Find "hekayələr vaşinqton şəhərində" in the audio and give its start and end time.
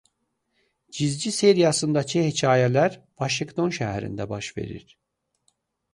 2.27-4.31